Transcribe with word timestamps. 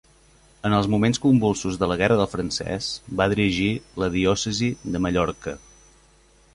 En 0.69 0.75
els 0.77 0.87
moments 0.93 1.21
convulsos 1.25 1.77
de 1.83 1.89
la 1.91 1.97
Guerra 2.03 2.17
del 2.21 2.29
Francès, 2.33 2.89
va 3.21 3.29
dirigir 3.35 3.71
la 4.05 4.11
Diòcesi 4.19 4.75
de 4.97 5.07
Mallorca. 5.07 5.59